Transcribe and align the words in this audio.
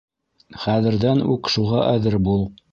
Хәҙерҙән 0.63 1.23
үк 1.35 1.53
шуға 1.57 1.87
әҙер 1.95 2.21
бул. 2.31 2.47